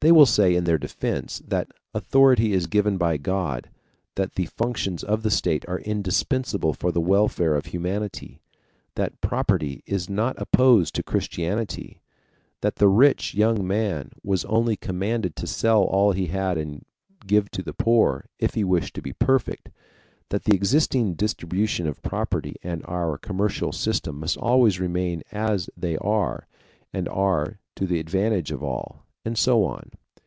They 0.00 0.10
will 0.10 0.26
say 0.26 0.56
in 0.56 0.64
their 0.64 0.78
defense 0.78 1.40
that 1.46 1.70
authority 1.94 2.52
is 2.52 2.66
given 2.66 2.96
by 2.98 3.18
God, 3.18 3.70
that 4.16 4.34
the 4.34 4.46
functions 4.46 5.04
of 5.04 5.22
the 5.22 5.30
state 5.30 5.64
are 5.68 5.78
indispensable 5.78 6.72
for 6.74 6.90
the 6.90 7.00
welfare 7.00 7.54
of 7.54 7.66
humanity, 7.66 8.42
that 8.96 9.20
property 9.20 9.84
is 9.86 10.10
not 10.10 10.34
opposed 10.42 10.96
to 10.96 11.04
Christianity, 11.04 12.00
that 12.62 12.74
the 12.82 12.88
rich 12.88 13.34
young 13.36 13.64
man 13.64 14.10
was 14.24 14.44
only 14.46 14.74
commanded 14.74 15.36
to 15.36 15.46
sell 15.46 15.84
all 15.84 16.10
he 16.10 16.26
had 16.26 16.58
and 16.58 16.84
give 17.24 17.48
to 17.52 17.62
the 17.62 17.72
poor 17.72 18.26
if 18.40 18.54
he 18.54 18.64
wished 18.64 18.94
to 18.96 19.02
be 19.02 19.12
perfect, 19.12 19.68
that 20.30 20.42
the 20.42 20.52
existing 20.56 21.14
distribution 21.14 21.86
of 21.86 22.02
property 22.02 22.56
and 22.64 22.84
our 22.86 23.18
commercial 23.18 23.70
system 23.70 24.18
must 24.18 24.36
always 24.36 24.80
remain 24.80 25.22
as 25.30 25.70
they 25.76 25.96
are, 25.98 26.48
and 26.92 27.08
are 27.08 27.60
to 27.76 27.86
the 27.86 28.00
advantage 28.00 28.50
of 28.50 28.64
all, 28.64 28.98
and 29.24 29.38
so 29.38 29.64
on. 29.64 29.88